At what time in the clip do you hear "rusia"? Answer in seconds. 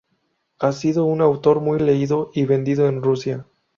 3.03-3.45